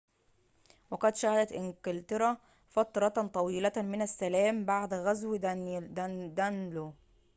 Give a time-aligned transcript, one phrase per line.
[0.91, 2.37] وقد شهدت انكلترا
[2.69, 5.35] فترةً طويلةً من السّلام بعد غزو
[6.35, 6.93] دانلو